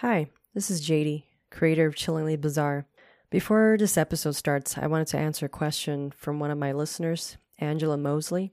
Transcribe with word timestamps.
Hi, 0.00 0.28
this 0.54 0.70
is 0.70 0.80
JD, 0.80 1.24
creator 1.50 1.86
of 1.86 1.94
Chillingly 1.94 2.34
Bizarre. 2.34 2.86
Before 3.28 3.76
this 3.78 3.98
episode 3.98 4.34
starts, 4.34 4.78
I 4.78 4.86
wanted 4.86 5.08
to 5.08 5.18
answer 5.18 5.44
a 5.44 5.50
question 5.50 6.10
from 6.16 6.40
one 6.40 6.50
of 6.50 6.56
my 6.56 6.72
listeners, 6.72 7.36
Angela 7.58 7.98
Mosley. 7.98 8.50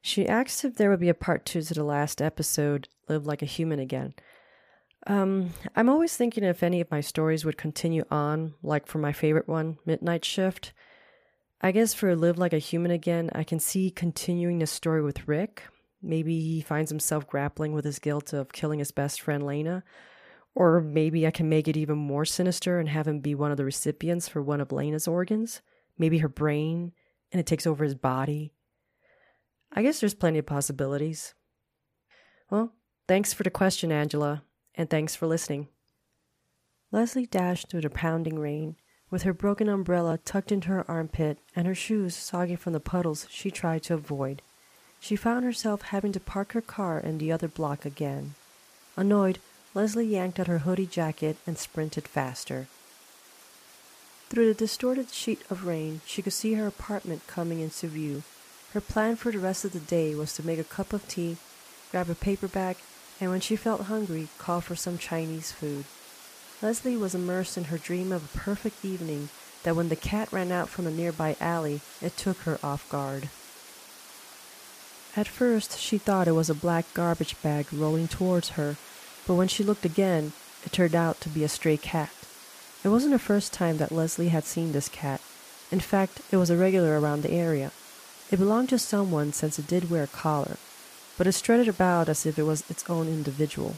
She 0.00 0.26
asked 0.26 0.64
if 0.64 0.74
there 0.74 0.90
would 0.90 0.98
be 0.98 1.08
a 1.08 1.14
part 1.14 1.46
two 1.46 1.62
to 1.62 1.72
the 1.72 1.84
last 1.84 2.20
episode, 2.20 2.88
Live 3.08 3.26
Like 3.28 3.42
a 3.42 3.46
Human 3.46 3.78
Again. 3.78 4.14
Um, 5.06 5.50
I'm 5.76 5.88
always 5.88 6.16
thinking 6.16 6.42
if 6.42 6.64
any 6.64 6.80
of 6.80 6.90
my 6.90 7.00
stories 7.00 7.44
would 7.44 7.56
continue 7.56 8.02
on, 8.10 8.54
like 8.60 8.88
for 8.88 8.98
my 8.98 9.12
favorite 9.12 9.46
one, 9.46 9.78
Midnight 9.86 10.24
Shift. 10.24 10.72
I 11.60 11.70
guess 11.70 11.94
for 11.94 12.16
Live 12.16 12.38
Like 12.38 12.52
a 12.52 12.58
Human 12.58 12.90
Again, 12.90 13.30
I 13.36 13.44
can 13.44 13.60
see 13.60 13.92
continuing 13.92 14.58
the 14.58 14.66
story 14.66 15.00
with 15.00 15.28
Rick. 15.28 15.62
Maybe 16.02 16.40
he 16.40 16.60
finds 16.60 16.90
himself 16.90 17.28
grappling 17.28 17.72
with 17.72 17.84
his 17.84 18.00
guilt 18.00 18.32
of 18.32 18.52
killing 18.52 18.80
his 18.80 18.90
best 18.90 19.20
friend 19.20 19.46
Lena 19.46 19.84
or 20.54 20.80
maybe 20.80 21.26
I 21.26 21.30
can 21.30 21.48
make 21.48 21.68
it 21.68 21.76
even 21.76 21.98
more 21.98 22.24
sinister 22.24 22.78
and 22.78 22.88
have 22.88 23.08
him 23.08 23.20
be 23.20 23.34
one 23.34 23.50
of 23.50 23.56
the 23.56 23.64
recipients 23.64 24.28
for 24.28 24.42
one 24.42 24.60
of 24.60 24.72
Lena's 24.72 25.08
organs, 25.08 25.62
maybe 25.98 26.18
her 26.18 26.28
brain, 26.28 26.92
and 27.30 27.40
it 27.40 27.46
takes 27.46 27.66
over 27.66 27.84
his 27.84 27.94
body. 27.94 28.52
I 29.72 29.82
guess 29.82 30.00
there's 30.00 30.14
plenty 30.14 30.38
of 30.38 30.46
possibilities. 30.46 31.34
Well, 32.50 32.72
thanks 33.08 33.32
for 33.32 33.42
the 33.42 33.50
question, 33.50 33.90
Angela, 33.90 34.42
and 34.74 34.90
thanks 34.90 35.16
for 35.16 35.26
listening. 35.26 35.68
Leslie 36.90 37.24
dashed 37.24 37.70
through 37.70 37.80
the 37.80 37.90
pounding 37.90 38.38
rain, 38.38 38.76
with 39.10 39.22
her 39.22 39.32
broken 39.32 39.68
umbrella 39.68 40.18
tucked 40.18 40.52
into 40.52 40.68
her 40.68 40.90
armpit 40.90 41.38
and 41.56 41.66
her 41.66 41.74
shoes 41.74 42.14
soggy 42.14 42.56
from 42.56 42.74
the 42.74 42.80
puddles 42.80 43.26
she 43.30 43.50
tried 43.50 43.82
to 43.84 43.94
avoid. 43.94 44.42
She 45.00 45.16
found 45.16 45.44
herself 45.44 45.82
having 45.82 46.12
to 46.12 46.20
park 46.20 46.52
her 46.52 46.60
car 46.60 46.98
in 46.98 47.18
the 47.18 47.32
other 47.32 47.48
block 47.48 47.84
again. 47.84 48.34
Annoyed, 48.96 49.38
Leslie 49.74 50.06
yanked 50.06 50.38
at 50.38 50.48
her 50.48 50.58
hoodie 50.58 50.86
jacket 50.86 51.38
and 51.46 51.56
sprinted 51.56 52.06
faster. 52.06 52.66
Through 54.28 54.48
the 54.48 54.54
distorted 54.54 55.10
sheet 55.10 55.42
of 55.50 55.66
rain, 55.66 56.00
she 56.06 56.22
could 56.22 56.32
see 56.32 56.54
her 56.54 56.66
apartment 56.66 57.26
coming 57.26 57.60
into 57.60 57.86
view. 57.86 58.22
Her 58.72 58.80
plan 58.80 59.16
for 59.16 59.32
the 59.32 59.38
rest 59.38 59.64
of 59.64 59.72
the 59.72 59.80
day 59.80 60.14
was 60.14 60.34
to 60.34 60.46
make 60.46 60.58
a 60.58 60.64
cup 60.64 60.92
of 60.92 61.06
tea, 61.08 61.36
grab 61.90 62.08
a 62.08 62.14
paperback, 62.14 62.78
and 63.20 63.30
when 63.30 63.40
she 63.40 63.56
felt 63.56 63.82
hungry, 63.82 64.28
call 64.38 64.60
for 64.60 64.74
some 64.76 64.98
Chinese 64.98 65.52
food. 65.52 65.84
Leslie 66.60 66.96
was 66.96 67.14
immersed 67.14 67.56
in 67.56 67.64
her 67.64 67.78
dream 67.78 68.12
of 68.12 68.24
a 68.24 68.38
perfect 68.38 68.84
evening 68.84 69.28
that 69.62 69.76
when 69.76 69.88
the 69.88 69.96
cat 69.96 70.32
ran 70.32 70.52
out 70.52 70.68
from 70.68 70.86
a 70.86 70.90
nearby 70.90 71.36
alley, 71.40 71.80
it 72.00 72.16
took 72.16 72.38
her 72.38 72.58
off 72.62 72.88
guard. 72.88 73.28
At 75.14 75.28
first, 75.28 75.78
she 75.78 75.98
thought 75.98 76.28
it 76.28 76.32
was 76.32 76.48
a 76.48 76.54
black 76.54 76.86
garbage 76.94 77.40
bag 77.42 77.66
rolling 77.72 78.08
towards 78.08 78.50
her, 78.50 78.76
but 79.26 79.34
when 79.34 79.48
she 79.48 79.64
looked 79.64 79.84
again, 79.84 80.32
it 80.64 80.72
turned 80.72 80.94
out 80.94 81.20
to 81.20 81.28
be 81.28 81.44
a 81.44 81.48
stray 81.48 81.76
cat. 81.76 82.10
It 82.84 82.88
wasn't 82.88 83.12
the 83.12 83.18
first 83.18 83.52
time 83.52 83.78
that 83.78 83.92
Leslie 83.92 84.28
had 84.28 84.44
seen 84.44 84.72
this 84.72 84.88
cat. 84.88 85.20
In 85.70 85.80
fact, 85.80 86.20
it 86.30 86.36
was 86.36 86.50
a 86.50 86.56
regular 86.56 86.98
around 86.98 87.22
the 87.22 87.30
area. 87.30 87.72
It 88.30 88.38
belonged 88.38 88.70
to 88.70 88.78
someone 88.78 89.32
since 89.32 89.58
it 89.58 89.66
did 89.66 89.90
wear 89.90 90.04
a 90.04 90.08
collar, 90.08 90.56
but 91.16 91.26
it 91.26 91.32
strutted 91.32 91.68
about 91.68 92.08
as 92.08 92.26
if 92.26 92.38
it 92.38 92.42
was 92.42 92.68
its 92.70 92.88
own 92.90 93.08
individual. 93.08 93.76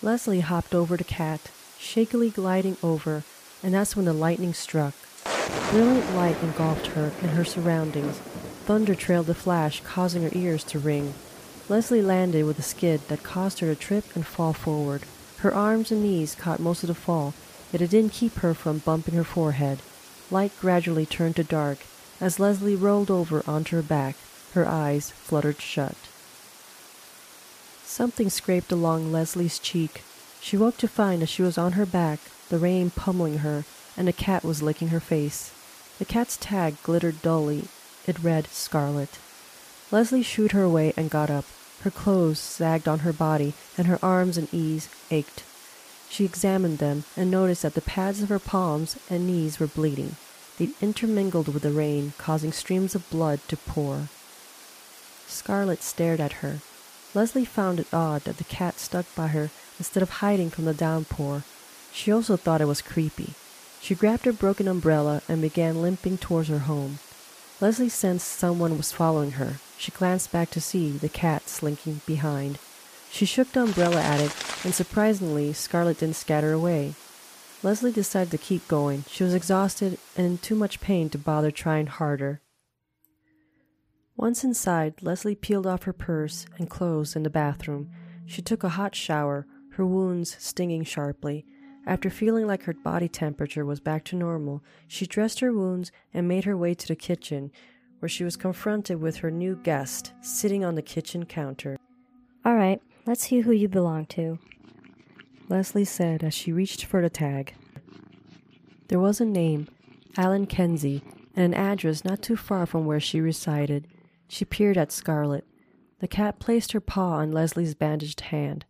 Leslie 0.00 0.40
hopped 0.40 0.74
over 0.74 0.96
the 0.96 1.04
cat, 1.04 1.50
shakily 1.78 2.30
gliding 2.30 2.76
over, 2.82 3.24
and 3.62 3.74
that's 3.74 3.96
when 3.96 4.04
the 4.04 4.12
lightning 4.12 4.54
struck. 4.54 4.94
Brilliant 5.70 6.14
light 6.14 6.40
engulfed 6.42 6.88
her 6.88 7.12
and 7.20 7.30
her 7.32 7.44
surroundings. 7.44 8.18
Thunder 8.64 8.94
trailed 8.94 9.26
the 9.26 9.34
flash, 9.34 9.80
causing 9.80 10.22
her 10.22 10.30
ears 10.32 10.62
to 10.64 10.78
ring. 10.78 11.14
Leslie 11.70 12.00
landed 12.00 12.46
with 12.46 12.58
a 12.58 12.62
skid 12.62 13.06
that 13.08 13.22
caused 13.22 13.60
her 13.60 13.66
to 13.66 13.78
trip 13.78 14.16
and 14.16 14.26
fall 14.26 14.54
forward. 14.54 15.02
Her 15.38 15.54
arms 15.54 15.92
and 15.92 16.02
knees 16.02 16.34
caught 16.34 16.60
most 16.60 16.82
of 16.82 16.86
the 16.86 16.94
fall, 16.94 17.34
yet 17.70 17.82
it 17.82 17.90
didn't 17.90 18.14
keep 18.14 18.36
her 18.36 18.54
from 18.54 18.78
bumping 18.78 19.14
her 19.14 19.24
forehead. 19.24 19.80
Light 20.30 20.52
gradually 20.60 21.04
turned 21.04 21.36
to 21.36 21.44
dark 21.44 21.78
as 22.22 22.40
Leslie 22.40 22.74
rolled 22.74 23.10
over 23.10 23.42
onto 23.46 23.76
her 23.76 23.82
back, 23.82 24.16
her 24.54 24.66
eyes 24.66 25.10
fluttered 25.10 25.60
shut. 25.60 25.94
Something 27.84 28.30
scraped 28.30 28.72
along 28.72 29.12
Leslie's 29.12 29.58
cheek. 29.58 30.02
She 30.40 30.56
woke 30.56 30.78
to 30.78 30.88
find 30.88 31.20
that 31.20 31.28
she 31.28 31.42
was 31.42 31.58
on 31.58 31.72
her 31.72 31.86
back, 31.86 32.18
the 32.48 32.58
rain 32.58 32.90
pummeling 32.90 33.38
her, 33.38 33.66
and 33.94 34.08
a 34.08 34.12
cat 34.12 34.42
was 34.42 34.62
licking 34.62 34.88
her 34.88 35.00
face. 35.00 35.52
The 35.98 36.06
cat's 36.06 36.38
tag 36.38 36.82
glittered 36.82 37.20
dully. 37.20 37.68
It 38.06 38.22
read 38.22 38.46
Scarlet. 38.48 39.18
Leslie 39.90 40.22
shooed 40.22 40.52
her 40.52 40.62
away 40.62 40.94
and 40.96 41.10
got 41.10 41.28
up. 41.28 41.44
Her 41.82 41.90
clothes 41.90 42.38
sagged 42.38 42.88
on 42.88 43.00
her 43.00 43.12
body, 43.12 43.54
and 43.76 43.86
her 43.86 43.98
arms 44.02 44.36
and 44.36 44.52
knees 44.52 44.88
ached. 45.10 45.44
She 46.10 46.24
examined 46.24 46.78
them 46.78 47.04
and 47.16 47.30
noticed 47.30 47.62
that 47.62 47.74
the 47.74 47.80
pads 47.80 48.22
of 48.22 48.30
her 48.30 48.38
palms 48.38 48.96
and 49.08 49.26
knees 49.26 49.60
were 49.60 49.66
bleeding. 49.66 50.16
They 50.58 50.70
intermingled 50.80 51.48
with 51.48 51.62
the 51.62 51.70
rain, 51.70 52.14
causing 52.18 52.52
streams 52.52 52.94
of 52.94 53.08
blood 53.10 53.40
to 53.48 53.56
pour. 53.56 54.08
Scarlet 55.26 55.82
stared 55.82 56.20
at 56.20 56.40
her. 56.44 56.60
Leslie 57.14 57.44
found 57.44 57.78
it 57.78 57.92
odd 57.92 58.22
that 58.24 58.38
the 58.38 58.44
cat 58.44 58.78
stuck 58.78 59.06
by 59.14 59.28
her 59.28 59.50
instead 59.78 60.02
of 60.02 60.10
hiding 60.10 60.50
from 60.50 60.64
the 60.64 60.74
downpour. 60.74 61.44
She 61.92 62.10
also 62.10 62.36
thought 62.36 62.60
it 62.60 62.66
was 62.66 62.82
creepy. 62.82 63.34
She 63.80 63.94
grabbed 63.94 64.24
her 64.24 64.32
broken 64.32 64.66
umbrella 64.66 65.22
and 65.28 65.40
began 65.40 65.80
limping 65.80 66.18
towards 66.18 66.48
her 66.48 66.60
home. 66.60 66.98
Leslie 67.60 67.88
sensed 67.88 68.28
someone 68.28 68.76
was 68.76 68.92
following 68.92 69.32
her. 69.32 69.54
She 69.76 69.90
glanced 69.90 70.30
back 70.30 70.50
to 70.50 70.60
see 70.60 70.92
the 70.92 71.08
cat 71.08 71.48
slinking 71.48 72.02
behind. 72.06 72.58
She 73.10 73.26
shook 73.26 73.50
the 73.50 73.62
umbrella 73.62 74.00
at 74.00 74.20
it, 74.20 74.32
and 74.64 74.72
surprisingly, 74.72 75.52
Scarlet 75.52 75.98
didn't 75.98 76.16
scatter 76.16 76.52
away. 76.52 76.94
Leslie 77.64 77.90
decided 77.90 78.30
to 78.30 78.38
keep 78.38 78.68
going. 78.68 79.04
She 79.08 79.24
was 79.24 79.34
exhausted 79.34 79.98
and 80.16 80.26
in 80.26 80.38
too 80.38 80.54
much 80.54 80.80
pain 80.80 81.10
to 81.10 81.18
bother 81.18 81.50
trying 81.50 81.88
harder. 81.88 82.40
Once 84.16 84.44
inside, 84.44 85.02
Leslie 85.02 85.34
peeled 85.34 85.66
off 85.66 85.82
her 85.82 85.92
purse 85.92 86.46
and 86.58 86.70
clothes 86.70 87.16
in 87.16 87.24
the 87.24 87.30
bathroom. 87.30 87.90
She 88.26 88.42
took 88.42 88.62
a 88.62 88.70
hot 88.70 88.94
shower, 88.94 89.46
her 89.72 89.86
wounds 89.86 90.36
stinging 90.38 90.84
sharply. 90.84 91.44
After 91.88 92.10
feeling 92.10 92.46
like 92.46 92.64
her 92.64 92.74
body 92.74 93.08
temperature 93.08 93.64
was 93.64 93.80
back 93.80 94.04
to 94.04 94.16
normal, 94.16 94.62
she 94.86 95.06
dressed 95.06 95.40
her 95.40 95.54
wounds 95.54 95.90
and 96.12 96.28
made 96.28 96.44
her 96.44 96.54
way 96.54 96.74
to 96.74 96.86
the 96.86 96.94
kitchen, 96.94 97.50
where 98.00 98.10
she 98.10 98.24
was 98.24 98.36
confronted 98.36 99.00
with 99.00 99.16
her 99.16 99.30
new 99.30 99.56
guest 99.56 100.12
sitting 100.20 100.62
on 100.66 100.74
the 100.74 100.82
kitchen 100.82 101.24
counter. 101.24 101.78
All 102.44 102.54
right, 102.54 102.82
let's 103.06 103.26
see 103.26 103.40
who 103.40 103.52
you 103.52 103.68
belong 103.68 104.04
to. 104.06 104.38
Leslie 105.48 105.86
said 105.86 106.22
as 106.22 106.34
she 106.34 106.52
reached 106.52 106.84
for 106.84 107.00
the 107.00 107.08
tag. 107.08 107.54
There 108.88 109.00
was 109.00 109.18
a 109.18 109.24
name, 109.24 109.66
Alan 110.18 110.44
Kenzie, 110.44 111.02
and 111.34 111.54
an 111.54 111.54
address 111.54 112.04
not 112.04 112.20
too 112.20 112.36
far 112.36 112.66
from 112.66 112.84
where 112.84 113.00
she 113.00 113.18
resided. 113.18 113.88
She 114.28 114.44
peered 114.44 114.76
at 114.76 114.92
Scarlet. 114.92 115.46
The 116.00 116.08
cat 116.08 116.38
placed 116.38 116.72
her 116.72 116.80
paw 116.80 117.12
on 117.12 117.32
Leslie's 117.32 117.74
bandaged 117.74 118.20
hand. 118.20 118.66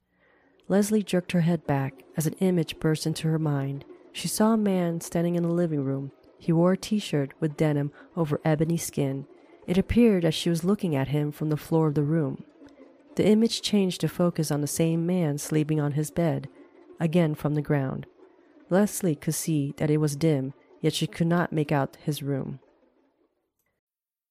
Leslie 0.69 1.03
jerked 1.03 1.33
her 1.33 1.41
head 1.41 1.67
back 1.67 2.05
as 2.17 2.27
an 2.27 2.35
image 2.41 2.79
burst 2.79 3.07
into 3.07 3.29
her 3.29 3.39
mind. 3.39 3.85
She 4.13 4.29
saw 4.29 4.53
a 4.53 4.59
man 4.59 5.01
standing 5.01 5.35
in 5.35 5.43
the 5.43 5.49
living 5.49 5.83
room, 5.83 6.13
he 6.39 6.53
wore 6.53 6.73
a 6.73 6.77
t 6.77 6.99
shirt 6.99 7.33
with 7.41 7.57
denim 7.57 7.91
over 8.17 8.41
ebony 8.45 8.77
skin. 8.77 9.27
It 9.67 9.77
appeared 9.77 10.25
as 10.25 10.35
she 10.35 10.49
was 10.49 10.65
looking 10.65 10.95
at 10.95 11.09
him 11.09 11.33
from 11.33 11.51
the 11.51 11.57
floor 11.57 11.89
of 11.89 11.95
the 11.95 12.03
room. 12.03 12.45
The 13.17 13.27
image 13.27 13.61
changed 13.61 14.01
to 14.03 14.09
focus 14.09 14.51
on 14.51 14.61
the 14.61 14.67
same 14.67 15.05
man 15.05 15.39
sleeping 15.39 15.81
on 15.81 15.93
his 15.93 16.11
bed, 16.11 16.49
again 17.01 17.35
from 17.35 17.55
the 17.55 17.63
ground. 17.63 18.07
Leslie 18.71 19.17
could 19.17 19.35
see 19.35 19.75
that 19.79 19.91
it 19.91 19.99
was 19.99 20.17
dim, 20.17 20.55
yet 20.81 20.95
she 20.95 21.07
could 21.07 21.27
not 21.27 21.53
make 21.53 21.73
out 21.73 21.97
his 22.03 22.23
room. 22.23 22.61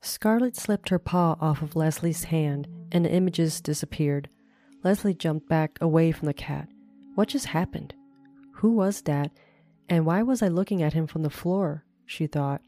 Scarlet 0.00 0.56
slipped 0.56 0.88
her 0.90 0.98
paw 0.98 1.36
off 1.40 1.62
of 1.62 1.76
Leslie's 1.76 2.24
hand, 2.24 2.68
and 2.92 3.04
the 3.04 3.12
images 3.12 3.60
disappeared. 3.60 4.28
Leslie 4.84 5.14
jumped 5.14 5.48
back 5.48 5.78
away 5.80 6.12
from 6.12 6.26
the 6.26 6.34
cat. 6.34 6.68
What 7.14 7.28
just 7.28 7.46
happened? 7.46 7.94
Who 8.54 8.72
was 8.72 9.02
that? 9.02 9.32
And 9.88 10.06
why 10.06 10.22
was 10.22 10.42
I 10.42 10.48
looking 10.48 10.82
at 10.82 10.92
him 10.92 11.06
from 11.06 11.22
the 11.22 11.30
floor? 11.30 11.84
she 12.06 12.26
thought. 12.26 12.62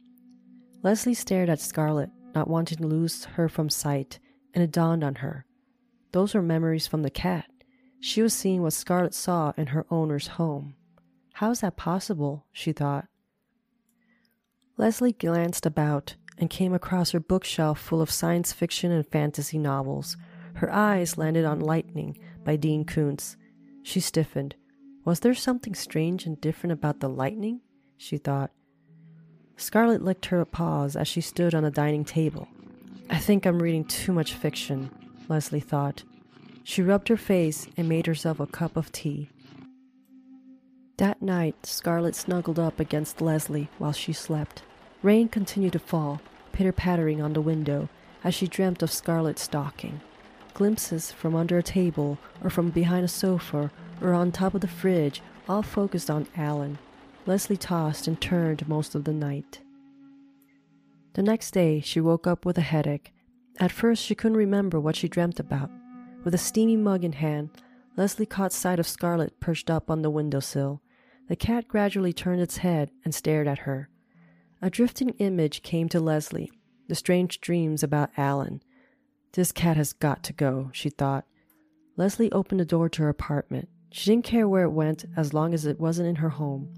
Leslie 0.82 1.14
stared 1.14 1.48
at 1.48 1.60
Scarlet, 1.60 2.10
not 2.34 2.48
wanting 2.48 2.78
to 2.78 2.86
lose 2.86 3.24
her 3.26 3.48
from 3.48 3.68
sight, 3.68 4.18
and 4.54 4.64
it 4.64 4.72
dawned 4.72 5.04
on 5.04 5.16
her. 5.16 5.44
Those 6.12 6.34
were 6.34 6.42
memories 6.42 6.86
from 6.86 7.02
the 7.02 7.10
cat. 7.10 7.46
She 8.00 8.22
was 8.22 8.34
seeing 8.34 8.62
what 8.62 8.72
Scarlett 8.72 9.14
saw 9.14 9.52
in 9.56 9.68
her 9.68 9.86
owner's 9.90 10.26
home. 10.26 10.74
How 11.34 11.50
is 11.50 11.60
that 11.60 11.76
possible? 11.76 12.46
she 12.52 12.72
thought. 12.72 13.06
Leslie 14.76 15.12
glanced 15.12 15.66
about 15.66 16.16
and 16.40 16.50
came 16.50 16.72
across 16.72 17.10
her 17.10 17.20
bookshelf 17.20 17.78
full 17.78 18.00
of 18.00 18.10
science 18.10 18.52
fiction 18.52 18.90
and 18.90 19.06
fantasy 19.06 19.58
novels. 19.58 20.16
Her 20.54 20.72
eyes 20.72 21.18
landed 21.18 21.44
on 21.44 21.60
Lightning 21.60 22.18
by 22.42 22.56
Dean 22.56 22.84
Koontz. 22.84 23.36
She 23.82 24.00
stiffened. 24.00 24.56
Was 25.04 25.20
there 25.20 25.34
something 25.34 25.74
strange 25.74 26.26
and 26.26 26.40
different 26.40 26.72
about 26.72 27.00
the 27.00 27.08
lightning? 27.08 27.60
she 27.96 28.16
thought. 28.16 28.50
Scarlett 29.56 30.02
licked 30.02 30.26
her 30.26 30.44
paws 30.46 30.96
as 30.96 31.06
she 31.06 31.20
stood 31.20 31.54
on 31.54 31.62
the 31.62 31.70
dining 31.70 32.04
table. 32.04 32.48
I 33.10 33.18
think 33.18 33.44
I'm 33.44 33.62
reading 33.62 33.84
too 33.84 34.12
much 34.12 34.32
fiction, 34.32 34.90
Leslie 35.28 35.60
thought. 35.60 36.02
She 36.64 36.82
rubbed 36.82 37.08
her 37.08 37.16
face 37.16 37.68
and 37.76 37.88
made 37.88 38.06
herself 38.06 38.40
a 38.40 38.46
cup 38.46 38.76
of 38.76 38.90
tea. 38.90 39.28
That 40.96 41.20
night, 41.20 41.66
Scarlett 41.66 42.14
snuggled 42.14 42.58
up 42.58 42.80
against 42.80 43.20
Leslie 43.20 43.68
while 43.78 43.92
she 43.92 44.12
slept. 44.12 44.62
Rain 45.02 45.28
continued 45.28 45.72
to 45.72 45.78
fall, 45.78 46.20
pitter 46.52 46.72
pattering 46.72 47.20
on 47.20 47.32
the 47.32 47.40
window, 47.40 47.88
as 48.22 48.34
she 48.34 48.46
dreamt 48.46 48.82
of 48.82 48.92
scarlet 48.92 49.38
stalking. 49.38 50.00
Glimpses 50.54 51.12
from 51.12 51.34
under 51.34 51.58
a 51.58 51.62
table, 51.62 52.18
or 52.42 52.50
from 52.50 52.70
behind 52.70 53.04
a 53.04 53.08
sofa, 53.08 53.70
or 54.00 54.12
on 54.12 54.32
top 54.32 54.54
of 54.54 54.60
the 54.60 54.68
fridge, 54.68 55.22
all 55.48 55.62
focused 55.62 56.10
on 56.10 56.26
Alan. 56.36 56.78
Leslie 57.26 57.56
tossed 57.56 58.06
and 58.06 58.20
turned 58.20 58.66
most 58.66 58.94
of 58.94 59.04
the 59.04 59.12
night. 59.12 59.60
The 61.14 61.22
next 61.22 61.50
day, 61.50 61.80
she 61.80 62.00
woke 62.00 62.26
up 62.26 62.46
with 62.46 62.56
a 62.56 62.62
headache. 62.62 63.12
At 63.58 63.72
first, 63.72 64.02
she 64.02 64.14
couldn't 64.14 64.38
remember 64.38 64.80
what 64.80 64.96
she 64.96 65.08
dreamt 65.08 65.38
about. 65.38 65.70
With 66.24 66.34
a 66.34 66.38
steamy 66.38 66.76
mug 66.76 67.04
in 67.04 67.12
hand, 67.12 67.50
Leslie 67.96 68.24
caught 68.24 68.52
sight 68.52 68.78
of 68.78 68.86
Scarlett 68.86 69.38
perched 69.40 69.68
up 69.68 69.90
on 69.90 70.00
the 70.00 70.08
windowsill. 70.08 70.80
The 71.28 71.36
cat 71.36 71.68
gradually 71.68 72.14
turned 72.14 72.40
its 72.40 72.58
head 72.58 72.90
and 73.04 73.14
stared 73.14 73.46
at 73.46 73.60
her. 73.60 73.89
A 74.62 74.68
drifting 74.68 75.10
image 75.18 75.62
came 75.62 75.88
to 75.88 76.00
Leslie 76.00 76.50
the 76.90 76.94
strange 76.96 77.40
dreams 77.40 77.84
about 77.84 78.10
Alan. 78.16 78.60
This 79.32 79.52
cat 79.52 79.76
has 79.76 79.92
got 79.92 80.24
to 80.24 80.32
go, 80.32 80.70
she 80.72 80.90
thought. 80.90 81.24
Leslie 81.96 82.32
opened 82.32 82.58
the 82.58 82.64
door 82.64 82.88
to 82.88 83.02
her 83.02 83.08
apartment. 83.08 83.68
She 83.92 84.10
didn't 84.10 84.24
care 84.24 84.48
where 84.48 84.64
it 84.64 84.72
went 84.72 85.04
as 85.16 85.32
long 85.32 85.54
as 85.54 85.66
it 85.66 85.78
wasn't 85.78 86.08
in 86.08 86.16
her 86.16 86.30
home. 86.30 86.74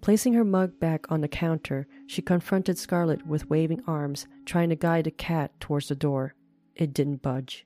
Placing 0.00 0.34
her 0.34 0.44
mug 0.44 0.80
back 0.80 1.10
on 1.10 1.20
the 1.20 1.28
counter, 1.28 1.86
she 2.08 2.20
confronted 2.20 2.78
Scarlett 2.78 3.24
with 3.26 3.48
waving 3.48 3.82
arms, 3.86 4.26
trying 4.44 4.70
to 4.70 4.76
guide 4.76 5.04
the 5.04 5.12
cat 5.12 5.52
towards 5.60 5.86
the 5.86 5.94
door. 5.94 6.34
It 6.74 6.92
didn't 6.92 7.22
budge. 7.22 7.64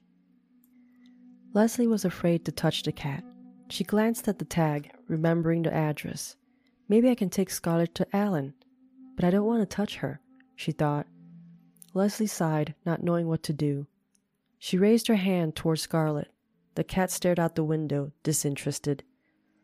Leslie 1.54 1.86
was 1.86 2.04
afraid 2.04 2.44
to 2.44 2.52
touch 2.52 2.82
the 2.82 2.92
cat. 2.92 3.24
She 3.70 3.82
glanced 3.82 4.28
at 4.28 4.38
the 4.38 4.44
tag, 4.44 4.90
remembering 5.08 5.62
the 5.62 5.72
address. 5.72 6.36
Maybe 6.86 7.08
I 7.08 7.14
can 7.14 7.30
take 7.30 7.48
Scarlett 7.48 7.94
to 7.94 8.06
Alan 8.14 8.52
but 9.18 9.24
I 9.24 9.30
don't 9.30 9.46
want 9.46 9.60
to 9.62 9.66
touch 9.66 9.96
her, 9.96 10.20
she 10.54 10.70
thought. 10.70 11.08
Leslie 11.92 12.28
sighed, 12.28 12.76
not 12.86 13.02
knowing 13.02 13.26
what 13.26 13.42
to 13.42 13.52
do. 13.52 13.88
She 14.60 14.78
raised 14.78 15.08
her 15.08 15.16
hand 15.16 15.56
toward 15.56 15.80
Scarlet. 15.80 16.28
The 16.76 16.84
cat 16.84 17.10
stared 17.10 17.40
out 17.40 17.56
the 17.56 17.64
window, 17.64 18.12
disinterested. 18.22 19.02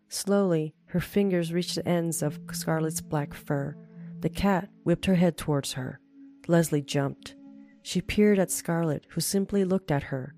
Slowly, 0.09 0.75
her 0.87 0.99
fingers 0.99 1.53
reached 1.53 1.77
the 1.77 1.89
ends 1.89 2.21
of 2.21 2.41
Scarlet's 2.51 3.01
black 3.01 3.33
fur. 3.33 3.77
The 4.19 4.29
cat 4.29 4.71
whipped 4.83 5.07
her 5.07 5.15
head 5.15 5.37
towards 5.37 5.75
her. 5.75 6.01
Leslie 6.49 6.83
jumped. 6.83 7.37
She 7.81 8.01
peered 8.01 8.41
at 8.41 8.51
Scarlet, 8.51 9.07
who 9.11 9.21
simply 9.21 9.65
looked 9.65 9.93
at 9.93 10.05
her. 10.05 10.35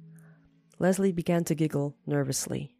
Leslie 0.79 1.13
began 1.13 1.43
to 1.45 1.55
giggle 1.55 1.97
nervously. 2.05 2.77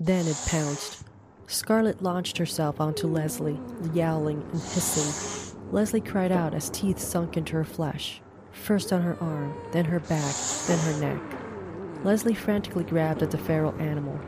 Then 0.00 0.26
it 0.26 0.36
pounced. 0.48 1.04
Scarlett 1.52 2.00
launched 2.00 2.38
herself 2.38 2.80
onto 2.80 3.06
Leslie, 3.06 3.60
yowling 3.92 4.40
and 4.40 4.60
hissing. 4.62 5.54
Leslie 5.70 6.00
cried 6.00 6.32
out 6.32 6.54
as 6.54 6.70
teeth 6.70 6.98
sunk 6.98 7.36
into 7.36 7.52
her 7.52 7.64
flesh, 7.64 8.22
first 8.52 8.90
on 8.90 9.02
her 9.02 9.18
arm, 9.20 9.54
then 9.70 9.84
her 9.84 10.00
back, 10.00 10.34
then 10.66 10.78
her 10.78 10.98
neck. 10.98 12.04
Leslie 12.04 12.32
frantically 12.32 12.84
grabbed 12.84 13.22
at 13.22 13.30
the 13.30 13.36
feral 13.36 13.78
animal. 13.78 14.18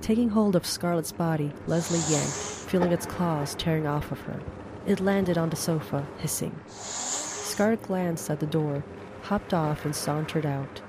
Taking 0.00 0.28
hold 0.28 0.56
of 0.56 0.66
Scarlet's 0.66 1.12
body, 1.12 1.52
Leslie 1.68 2.12
yanked, 2.12 2.32
feeling 2.32 2.90
its 2.90 3.06
claws 3.06 3.54
tearing 3.54 3.86
off 3.86 4.10
of 4.10 4.20
her. 4.22 4.40
It 4.86 4.98
landed 4.98 5.38
on 5.38 5.50
the 5.50 5.56
sofa, 5.56 6.04
hissing. 6.18 6.58
Scarlet 6.66 7.82
glanced 7.82 8.28
at 8.28 8.40
the 8.40 8.46
door, 8.46 8.82
hopped 9.22 9.54
off, 9.54 9.84
and 9.84 9.94
sauntered 9.94 10.44
out. 10.44 10.82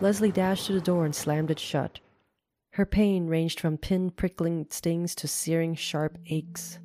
Leslie 0.00 0.32
dashed 0.32 0.66
to 0.66 0.72
the 0.72 0.80
door 0.80 1.04
and 1.04 1.14
slammed 1.14 1.52
it 1.52 1.60
shut, 1.60 2.00
her 2.76 2.84
pain 2.84 3.26
ranged 3.26 3.58
from 3.58 3.78
pin 3.78 4.10
prickling 4.10 4.66
stings 4.68 5.14
to 5.14 5.26
searing 5.26 5.74
sharp 5.74 6.18
aches. 6.26 6.78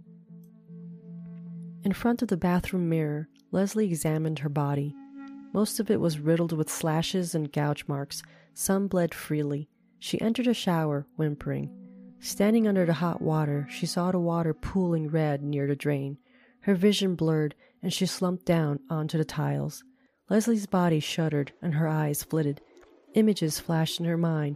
In 1.84 1.92
front 1.92 2.22
of 2.22 2.30
the 2.30 2.38
bathroom 2.38 2.88
mirror, 2.88 3.28
Leslie 3.52 3.88
examined 3.88 4.40
her 4.40 4.48
body. 4.48 4.96
Most 5.52 5.82
of 5.82 5.92
it 5.92 6.00
was 6.00 6.18
riddled 6.18 6.54
with 6.54 6.72
slashes 6.72 7.36
and 7.36 7.52
gouge 7.52 7.90
marks. 7.90 8.24
Some 8.54 8.88
bled 8.88 9.14
freely. 9.14 9.68
She 10.00 10.22
entered 10.22 10.48
a 10.48 10.54
shower, 10.54 11.08
whimpering. 11.18 11.70
Standing 12.22 12.70
under 12.70 12.86
the 12.86 12.94
hot 12.94 13.22
water, 13.22 13.68
she 13.70 13.86
saw 13.86 14.14
the 14.14 14.20
water 14.20 14.54
pooling 14.54 15.10
red 15.10 15.44
near 15.44 15.68
the 15.68 15.76
drain. 15.76 16.18
Her 16.62 16.74
vision 16.74 17.16
blurred, 17.16 17.54
and 17.84 17.92
she 17.92 18.06
slumped 18.06 18.46
down 18.46 18.80
onto 18.90 19.18
the 19.18 19.26
tiles. 19.26 19.84
Leslie's 20.30 20.68
body 20.68 21.02
shuddered, 21.02 21.52
and 21.62 21.74
her 21.74 21.90
eyes 21.90 22.24
flitted. 22.24 22.62
Images 23.14 23.60
flashed 23.60 24.00
in 24.00 24.06
her 24.06 24.16
mind 24.16 24.56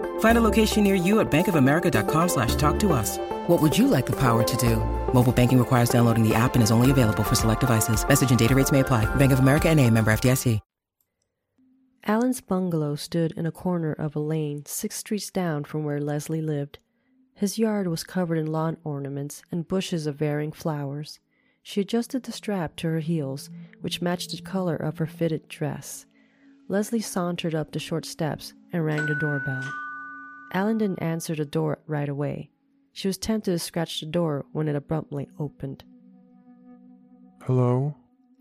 Find 0.21 0.37
a 0.37 0.41
location 0.41 0.83
near 0.83 0.95
you 0.95 1.19
at 1.19 1.29
bankofamerica.com 1.29 2.29
slash 2.29 2.55
talk 2.55 2.79
to 2.79 2.93
us. 2.93 3.17
What 3.47 3.61
would 3.61 3.77
you 3.77 3.87
like 3.87 4.05
the 4.05 4.19
power 4.19 4.43
to 4.43 4.57
do? 4.57 4.77
Mobile 5.13 5.31
banking 5.31 5.59
requires 5.59 5.89
downloading 5.89 6.27
the 6.27 6.33
app 6.33 6.55
and 6.55 6.63
is 6.63 6.71
only 6.71 6.89
available 6.89 7.23
for 7.23 7.35
select 7.35 7.59
devices. 7.59 8.07
Message 8.07 8.29
and 8.31 8.39
data 8.39 8.55
rates 8.55 8.71
may 8.71 8.79
apply. 8.79 9.05
Bank 9.15 9.31
of 9.31 9.39
America 9.39 9.69
and 9.69 9.79
a 9.79 9.89
member 9.89 10.11
FDIC. 10.11 10.59
Alan's 12.03 12.41
bungalow 12.41 12.95
stood 12.95 13.31
in 13.33 13.45
a 13.45 13.51
corner 13.51 13.93
of 13.93 14.15
a 14.15 14.19
lane 14.19 14.63
six 14.65 14.97
streets 14.97 15.29
down 15.29 15.63
from 15.63 15.83
where 15.83 16.01
Leslie 16.01 16.41
lived. 16.41 16.79
His 17.35 17.59
yard 17.59 17.87
was 17.87 18.03
covered 18.03 18.37
in 18.39 18.47
lawn 18.47 18.77
ornaments 18.83 19.43
and 19.51 19.67
bushes 19.67 20.07
of 20.07 20.15
varying 20.15 20.51
flowers. 20.51 21.19
She 21.61 21.81
adjusted 21.81 22.23
the 22.23 22.31
strap 22.31 22.75
to 22.77 22.87
her 22.87 22.99
heels, 22.99 23.51
which 23.81 24.01
matched 24.01 24.31
the 24.31 24.41
color 24.41 24.75
of 24.75 24.97
her 24.97 25.05
fitted 25.05 25.47
dress. 25.47 26.07
Leslie 26.67 27.01
sauntered 27.01 27.53
up 27.53 27.71
the 27.71 27.79
short 27.79 28.05
steps 28.05 28.53
and 28.73 28.83
rang 28.83 29.05
the 29.05 29.15
doorbell. 29.15 29.61
Alan 30.51 30.77
didn't 30.77 31.01
answer 31.01 31.35
the 31.35 31.45
door 31.45 31.79
right 31.87 32.09
away. 32.09 32.49
She 32.91 33.07
was 33.07 33.17
tempted 33.17 33.51
to 33.51 33.59
scratch 33.59 33.99
the 33.99 34.05
door 34.05 34.45
when 34.51 34.67
it 34.67 34.75
abruptly 34.75 35.29
opened. 35.39 35.83
Hello? 37.43 37.95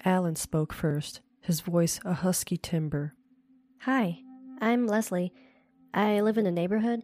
Alan 0.04 0.36
spoke 0.36 0.72
first, 0.72 1.20
his 1.40 1.60
voice 1.60 2.00
a 2.04 2.12
husky 2.12 2.56
timbre. 2.56 3.14
Hi, 3.82 4.20
I'm 4.60 4.86
Leslie. 4.86 5.32
I 5.94 6.20
live 6.20 6.36
in 6.36 6.44
the 6.44 6.50
neighborhood. 6.50 7.02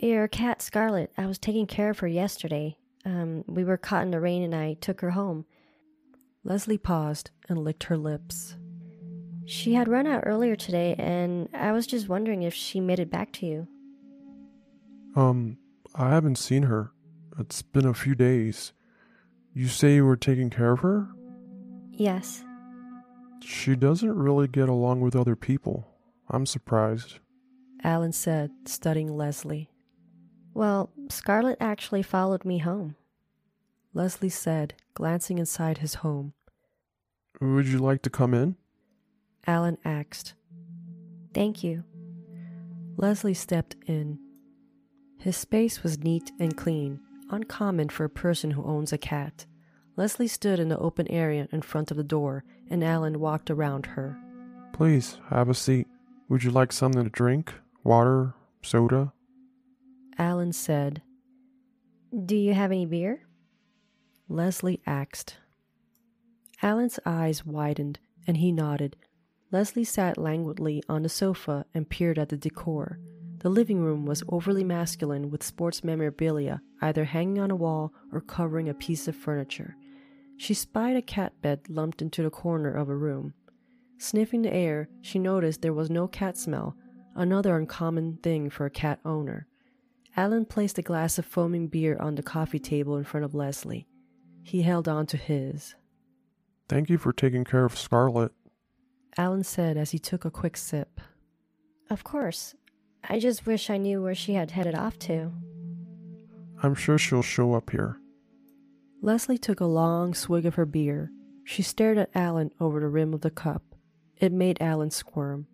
Your 0.00 0.26
cat 0.26 0.62
Scarlet, 0.62 1.12
I 1.16 1.26
was 1.26 1.38
taking 1.38 1.66
care 1.66 1.90
of 1.90 1.98
her 2.00 2.08
yesterday. 2.08 2.78
Um, 3.04 3.44
we 3.46 3.64
were 3.64 3.76
caught 3.76 4.04
in 4.04 4.10
the 4.10 4.20
rain 4.20 4.42
and 4.42 4.54
I 4.54 4.74
took 4.74 5.00
her 5.02 5.10
home. 5.10 5.44
Leslie 6.42 6.78
paused 6.78 7.30
and 7.48 7.58
licked 7.58 7.84
her 7.84 7.96
lips. 7.96 8.56
She 9.46 9.74
had 9.74 9.88
run 9.88 10.06
out 10.06 10.24
earlier 10.24 10.56
today, 10.56 10.94
and 10.98 11.50
I 11.52 11.72
was 11.72 11.86
just 11.86 12.08
wondering 12.08 12.42
if 12.42 12.54
she 12.54 12.80
made 12.80 12.98
it 12.98 13.10
back 13.10 13.30
to 13.34 13.46
you. 13.46 13.68
Um, 15.16 15.58
I 15.94 16.10
haven't 16.10 16.38
seen 16.38 16.64
her. 16.64 16.92
It's 17.38 17.62
been 17.62 17.86
a 17.86 17.94
few 17.94 18.14
days. 18.14 18.72
You 19.52 19.68
say 19.68 19.94
you 19.94 20.04
were 20.04 20.16
taking 20.16 20.50
care 20.50 20.72
of 20.72 20.80
her? 20.80 21.08
Yes. 21.92 22.44
She 23.40 23.76
doesn't 23.76 24.16
really 24.16 24.48
get 24.48 24.68
along 24.68 25.00
with 25.00 25.14
other 25.14 25.36
people. 25.36 25.88
I'm 26.28 26.46
surprised. 26.46 27.18
Alan 27.82 28.12
said, 28.12 28.50
studying 28.64 29.16
Leslie. 29.16 29.70
Well, 30.54 30.90
Scarlett 31.10 31.58
actually 31.60 32.02
followed 32.02 32.44
me 32.44 32.58
home. 32.58 32.96
Leslie 33.92 34.28
said, 34.28 34.74
glancing 34.94 35.38
inside 35.38 35.78
his 35.78 35.94
home. 35.96 36.32
Would 37.40 37.66
you 37.66 37.78
like 37.78 38.02
to 38.02 38.10
come 38.10 38.32
in? 38.32 38.56
Alan 39.46 39.78
asked. 39.84 40.34
Thank 41.34 41.62
you. 41.62 41.84
Leslie 42.96 43.34
stepped 43.34 43.76
in. 43.86 44.18
His 45.24 45.38
space 45.38 45.82
was 45.82 46.04
neat 46.04 46.32
and 46.38 46.54
clean, 46.54 47.00
uncommon 47.30 47.88
for 47.88 48.04
a 48.04 48.10
person 48.10 48.50
who 48.50 48.62
owns 48.62 48.92
a 48.92 48.98
cat. 48.98 49.46
Leslie 49.96 50.28
stood 50.28 50.60
in 50.60 50.68
the 50.68 50.76
open 50.76 51.08
area 51.08 51.48
in 51.50 51.62
front 51.62 51.90
of 51.90 51.96
the 51.96 52.04
door, 52.04 52.44
and 52.68 52.84
Alan 52.84 53.18
walked 53.18 53.50
around 53.50 53.86
her. 53.86 54.18
Please, 54.74 55.16
have 55.30 55.48
a 55.48 55.54
seat. 55.54 55.86
Would 56.28 56.44
you 56.44 56.50
like 56.50 56.72
something 56.72 57.04
to 57.04 57.08
drink? 57.08 57.54
Water? 57.82 58.34
Soda? 58.60 59.14
Alan 60.18 60.52
said, 60.52 61.00
Do 62.26 62.36
you 62.36 62.52
have 62.52 62.70
any 62.70 62.84
beer? 62.84 63.22
Leslie 64.28 64.82
asked. 64.86 65.38
Alan's 66.60 67.00
eyes 67.06 67.46
widened, 67.46 67.98
and 68.26 68.36
he 68.36 68.52
nodded. 68.52 68.94
Leslie 69.50 69.84
sat 69.84 70.18
languidly 70.18 70.82
on 70.86 71.02
the 71.02 71.08
sofa 71.08 71.64
and 71.72 71.88
peered 71.88 72.18
at 72.18 72.28
the 72.28 72.36
decor. 72.36 72.98
The 73.44 73.50
living 73.50 73.80
room 73.80 74.06
was 74.06 74.22
overly 74.30 74.64
masculine 74.64 75.30
with 75.30 75.42
sports 75.42 75.84
memorabilia 75.84 76.62
either 76.80 77.04
hanging 77.04 77.38
on 77.38 77.50
a 77.50 77.54
wall 77.54 77.92
or 78.10 78.22
covering 78.22 78.70
a 78.70 78.74
piece 78.74 79.06
of 79.06 79.14
furniture. 79.14 79.76
She 80.38 80.54
spied 80.54 80.96
a 80.96 81.02
cat 81.02 81.34
bed 81.42 81.68
lumped 81.68 82.00
into 82.00 82.22
the 82.22 82.30
corner 82.30 82.72
of 82.72 82.88
a 82.88 82.96
room. 82.96 83.34
Sniffing 83.98 84.40
the 84.40 84.54
air, 84.54 84.88
she 85.02 85.18
noticed 85.18 85.60
there 85.60 85.74
was 85.74 85.90
no 85.90 86.08
cat 86.08 86.38
smell, 86.38 86.74
another 87.16 87.54
uncommon 87.54 88.16
thing 88.22 88.48
for 88.48 88.64
a 88.64 88.70
cat 88.70 88.98
owner. 89.04 89.46
Alan 90.16 90.46
placed 90.46 90.78
a 90.78 90.82
glass 90.82 91.18
of 91.18 91.26
foaming 91.26 91.68
beer 91.68 91.98
on 92.00 92.14
the 92.14 92.22
coffee 92.22 92.58
table 92.58 92.96
in 92.96 93.04
front 93.04 93.26
of 93.26 93.34
Leslie. 93.34 93.86
He 94.42 94.62
held 94.62 94.88
on 94.88 95.04
to 95.08 95.18
his. 95.18 95.74
Thank 96.66 96.88
you 96.88 96.96
for 96.96 97.12
taking 97.12 97.44
care 97.44 97.66
of 97.66 97.76
Scarlet. 97.76 98.32
Alan 99.18 99.44
said 99.44 99.76
as 99.76 99.90
he 99.90 99.98
took 99.98 100.24
a 100.24 100.30
quick 100.30 100.56
sip. 100.56 100.98
Of 101.90 102.04
course. 102.04 102.54
I 103.08 103.18
just 103.18 103.46
wish 103.46 103.70
I 103.70 103.76
knew 103.76 104.02
where 104.02 104.14
she 104.14 104.34
had 104.34 104.50
headed 104.50 104.74
off 104.74 104.98
to. 105.00 105.32
I'm 106.62 106.74
sure 106.74 106.96
she'll 106.96 107.22
show 107.22 107.54
up 107.54 107.70
here. 107.70 107.98
Leslie 109.02 109.38
took 109.38 109.60
a 109.60 109.66
long 109.66 110.14
swig 110.14 110.46
of 110.46 110.54
her 110.54 110.64
beer. 110.64 111.10
She 111.44 111.62
stared 111.62 111.98
at 111.98 112.10
Alan 112.14 112.50
over 112.58 112.80
the 112.80 112.88
rim 112.88 113.12
of 113.12 113.20
the 113.20 113.30
cup. 113.30 113.62
It 114.16 114.32
made 114.32 114.62
Alan 114.62 114.90
squirm. 114.90 115.46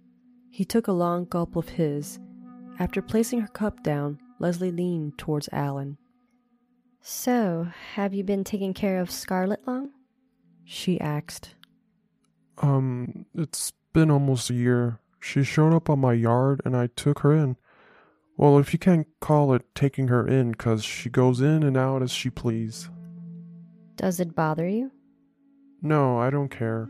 He 0.50 0.64
took 0.64 0.86
a 0.86 0.92
long 0.92 1.24
gulp 1.24 1.56
of 1.56 1.70
his. 1.70 2.20
After 2.78 3.02
placing 3.02 3.40
her 3.40 3.48
cup 3.48 3.82
down, 3.82 4.20
Leslie 4.38 4.70
leaned 4.70 5.18
towards 5.18 5.48
Alan. 5.52 5.98
So, 7.02 7.68
have 7.94 8.14
you 8.14 8.22
been 8.22 8.44
taking 8.44 8.74
care 8.74 9.00
of 9.00 9.10
Scarlet 9.10 9.66
long? 9.66 9.90
She 10.64 11.00
asked. 11.00 11.54
Um, 12.58 13.26
it's 13.34 13.72
been 13.92 14.10
almost 14.10 14.50
a 14.50 14.54
year. 14.54 15.00
She 15.20 15.44
showed 15.44 15.74
up 15.74 15.90
on 15.90 16.00
my 16.00 16.14
yard 16.14 16.62
and 16.64 16.76
I 16.76 16.88
took 16.88 17.20
her 17.20 17.32
in. 17.32 17.56
Well, 18.36 18.58
if 18.58 18.72
you 18.72 18.78
can't 18.78 19.06
call 19.20 19.52
it 19.52 19.74
taking 19.74 20.08
her 20.08 20.26
in, 20.26 20.54
'cause 20.54 20.82
she 20.82 21.10
goes 21.10 21.40
in 21.42 21.62
and 21.62 21.76
out 21.76 22.02
as 22.02 22.10
she 22.10 22.30
please. 22.30 22.88
Does 23.96 24.18
it 24.18 24.34
bother 24.34 24.66
you? 24.66 24.90
No, 25.82 26.18
I 26.18 26.30
don't 26.30 26.48
care. 26.48 26.88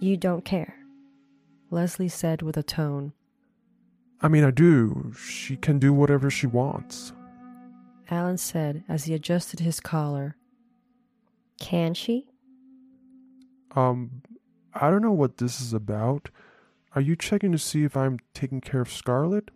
You 0.00 0.16
don't 0.16 0.44
care. 0.44 0.74
Leslie 1.70 2.08
said 2.08 2.40
with 2.40 2.56
a 2.56 2.62
tone. 2.62 3.12
I 4.22 4.28
mean, 4.28 4.44
I 4.44 4.50
do. 4.50 5.12
She 5.14 5.56
can 5.56 5.78
do 5.78 5.92
whatever 5.92 6.30
she 6.30 6.46
wants. 6.46 7.12
Alan 8.10 8.38
said 8.38 8.82
as 8.88 9.04
he 9.04 9.14
adjusted 9.14 9.60
his 9.60 9.80
collar. 9.80 10.36
Can 11.60 11.92
she? 11.92 12.28
Um, 13.74 14.22
I 14.74 14.90
don't 14.90 15.02
know 15.02 15.12
what 15.12 15.36
this 15.36 15.60
is 15.60 15.74
about. 15.74 16.30
Are 16.96 17.02
you 17.02 17.14
checking 17.14 17.52
to 17.52 17.58
see 17.58 17.84
if 17.84 17.94
I'm 17.94 18.18
taking 18.32 18.62
care 18.62 18.80
of 18.80 18.90
Scarlet? 18.90 19.50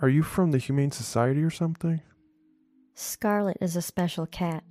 Are 0.00 0.08
you 0.08 0.24
from 0.24 0.50
the 0.50 0.58
Humane 0.58 0.90
Society 0.90 1.40
or 1.40 1.48
something? 1.48 2.00
Scarlet 2.96 3.56
is 3.60 3.76
a 3.76 3.82
special 3.82 4.26
cat 4.26 4.64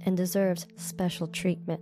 and 0.00 0.16
deserves 0.16 0.68
special 0.76 1.26
treatment. 1.26 1.80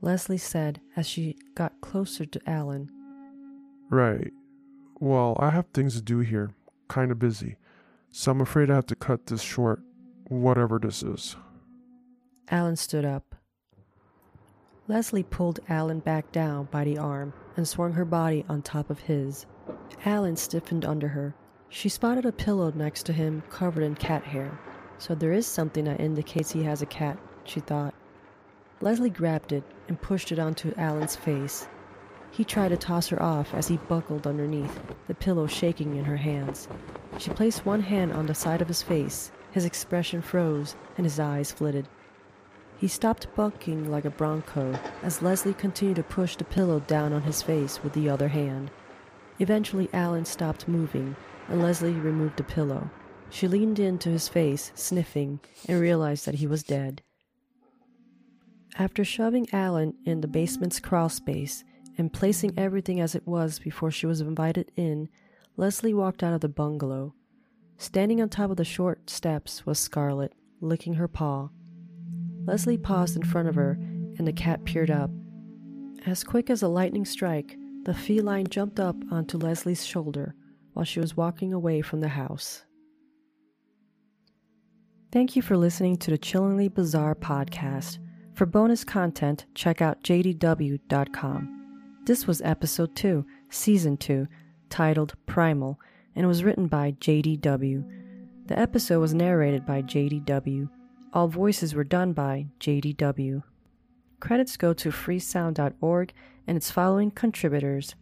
Leslie 0.00 0.38
said 0.38 0.80
as 0.96 1.08
she 1.08 1.36
got 1.54 1.80
closer 1.82 2.26
to 2.26 2.50
Alan. 2.50 2.90
Right. 3.90 4.32
Well, 4.98 5.36
I 5.38 5.50
have 5.50 5.66
things 5.72 5.94
to 5.94 6.02
do 6.02 6.18
here. 6.18 6.50
Kinda 6.92 7.14
busy. 7.14 7.54
So 8.10 8.32
I'm 8.32 8.40
afraid 8.40 8.72
I 8.72 8.74
have 8.74 8.86
to 8.86 8.96
cut 8.96 9.26
this 9.26 9.42
short, 9.42 9.82
whatever 10.26 10.80
this 10.80 11.04
is. 11.04 11.36
Alan 12.50 12.74
stood 12.74 13.04
up. 13.04 13.33
Leslie 14.86 15.22
pulled 15.22 15.60
Alan 15.66 16.00
back 16.00 16.30
down 16.30 16.68
by 16.70 16.84
the 16.84 16.98
arm 16.98 17.32
and 17.56 17.66
swung 17.66 17.94
her 17.94 18.04
body 18.04 18.44
on 18.50 18.60
top 18.60 18.90
of 18.90 19.00
his. 19.00 19.46
Alan 20.04 20.36
stiffened 20.36 20.84
under 20.84 21.08
her. 21.08 21.34
She 21.70 21.88
spotted 21.88 22.26
a 22.26 22.32
pillow 22.32 22.70
next 22.74 23.06
to 23.06 23.14
him 23.14 23.42
covered 23.48 23.82
in 23.82 23.94
cat 23.94 24.24
hair. 24.24 24.58
So 24.98 25.14
there 25.14 25.32
is 25.32 25.46
something 25.46 25.86
that 25.86 26.00
indicates 26.00 26.52
he 26.52 26.64
has 26.64 26.82
a 26.82 26.86
cat, 26.86 27.18
she 27.44 27.60
thought. 27.60 27.94
Leslie 28.82 29.08
grabbed 29.08 29.52
it 29.52 29.64
and 29.88 30.00
pushed 30.00 30.30
it 30.30 30.38
onto 30.38 30.74
Alan's 30.76 31.16
face. 31.16 31.66
He 32.30 32.44
tried 32.44 32.68
to 32.68 32.76
toss 32.76 33.08
her 33.08 33.22
off 33.22 33.54
as 33.54 33.68
he 33.68 33.78
buckled 33.78 34.26
underneath, 34.26 34.82
the 35.06 35.14
pillow 35.14 35.46
shaking 35.46 35.96
in 35.96 36.04
her 36.04 36.16
hands. 36.18 36.68
She 37.18 37.30
placed 37.30 37.64
one 37.64 37.80
hand 37.80 38.12
on 38.12 38.26
the 38.26 38.34
side 38.34 38.60
of 38.60 38.68
his 38.68 38.82
face. 38.82 39.32
His 39.52 39.64
expression 39.64 40.20
froze 40.20 40.76
and 40.98 41.06
his 41.06 41.18
eyes 41.18 41.52
flitted. 41.52 41.88
He 42.76 42.88
stopped 42.88 43.34
bucking 43.34 43.90
like 43.90 44.04
a 44.04 44.10
bronco 44.10 44.78
as 45.02 45.22
Leslie 45.22 45.54
continued 45.54 45.96
to 45.96 46.02
push 46.02 46.36
the 46.36 46.44
pillow 46.44 46.80
down 46.80 47.12
on 47.12 47.22
his 47.22 47.42
face 47.42 47.82
with 47.82 47.92
the 47.92 48.08
other 48.08 48.28
hand. 48.28 48.70
Eventually, 49.38 49.88
Alan 49.92 50.24
stopped 50.24 50.68
moving 50.68 51.16
and 51.48 51.62
Leslie 51.62 51.92
removed 51.92 52.36
the 52.36 52.44
pillow. 52.44 52.90
She 53.30 53.48
leaned 53.48 53.78
into 53.78 54.10
his 54.10 54.28
face, 54.28 54.72
sniffing, 54.74 55.40
and 55.68 55.80
realized 55.80 56.26
that 56.26 56.36
he 56.36 56.46
was 56.46 56.62
dead. 56.62 57.02
After 58.76 59.04
shoving 59.04 59.48
Alan 59.52 59.94
in 60.04 60.20
the 60.20 60.28
basement's 60.28 60.80
crawl 60.80 61.08
space 61.08 61.64
and 61.96 62.12
placing 62.12 62.58
everything 62.58 63.00
as 63.00 63.14
it 63.14 63.26
was 63.26 63.58
before 63.58 63.90
she 63.90 64.06
was 64.06 64.20
invited 64.20 64.72
in, 64.76 65.08
Leslie 65.56 65.94
walked 65.94 66.22
out 66.22 66.34
of 66.34 66.40
the 66.40 66.48
bungalow. 66.48 67.14
Standing 67.76 68.20
on 68.20 68.28
top 68.28 68.50
of 68.50 68.56
the 68.56 68.64
short 68.64 69.08
steps 69.10 69.64
was 69.64 69.78
Scarlet, 69.78 70.32
licking 70.60 70.94
her 70.94 71.08
paw. 71.08 71.50
Leslie 72.46 72.78
paused 72.78 73.16
in 73.16 73.24
front 73.24 73.48
of 73.48 73.54
her, 73.54 73.78
and 74.18 74.26
the 74.26 74.32
cat 74.32 74.64
peered 74.64 74.90
up. 74.90 75.10
As 76.06 76.22
quick 76.22 76.50
as 76.50 76.62
a 76.62 76.68
lightning 76.68 77.04
strike, 77.04 77.56
the 77.84 77.94
feline 77.94 78.46
jumped 78.46 78.78
up 78.78 78.96
onto 79.10 79.38
Leslie's 79.38 79.84
shoulder 79.84 80.34
while 80.72 80.84
she 80.84 81.00
was 81.00 81.16
walking 81.16 81.52
away 81.52 81.80
from 81.80 82.00
the 82.00 82.08
house. 82.08 82.64
Thank 85.12 85.36
you 85.36 85.42
for 85.42 85.56
listening 85.56 85.96
to 85.98 86.10
the 86.10 86.18
Chillingly 86.18 86.68
Bizarre 86.68 87.14
podcast. 87.14 87.98
For 88.34 88.46
bonus 88.46 88.82
content, 88.84 89.46
check 89.54 89.80
out 89.80 90.02
jdw.com. 90.02 91.60
This 92.04 92.26
was 92.26 92.42
episode 92.42 92.96
2, 92.96 93.24
season 93.48 93.96
2, 93.96 94.26
titled 94.70 95.14
Primal, 95.26 95.78
and 96.16 96.26
was 96.26 96.42
written 96.42 96.66
by 96.66 96.92
JDW. 96.92 97.84
The 98.46 98.58
episode 98.58 99.00
was 99.00 99.14
narrated 99.14 99.64
by 99.64 99.82
JDW. 99.82 100.68
All 101.14 101.28
voices 101.28 101.76
were 101.76 101.84
done 101.84 102.12
by 102.12 102.48
JDW. 102.58 103.44
Credits 104.18 104.56
go 104.56 104.72
to 104.74 104.90
freesound.org 104.90 106.12
and 106.48 106.56
its 106.56 106.72
following 106.72 107.12
contributors 107.12 107.94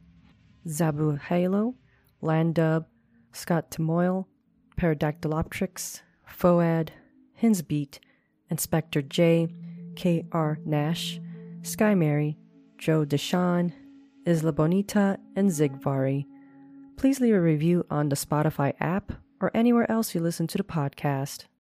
Zabuhailo, 0.67 1.75
Landub, 2.23 2.87
Scott 3.33 3.71
Timoil, 3.71 4.25
Pterodactyloptrix, 4.79 6.01
Foad, 6.27 6.89
Hinsbeat, 7.41 7.99
InspectorJ, 8.51 9.95
K.R. 9.95 10.59
Nash, 10.65 11.21
Sky 11.61 11.95
Mary, 11.95 12.39
joedeshon, 12.79 13.75
Isla 14.27 14.53
Bonita, 14.53 15.19
and 15.37 15.51
Zigvari. 15.51 16.25
Please 16.97 17.21
leave 17.21 17.35
a 17.35 17.41
review 17.41 17.85
on 17.91 18.09
the 18.09 18.17
Spotify 18.17 18.73
app 18.81 19.13
or 19.39 19.51
anywhere 19.53 19.91
else 19.91 20.15
you 20.15 20.21
listen 20.23 20.47
to 20.47 20.57
the 20.57 20.65
podcast. 20.65 21.45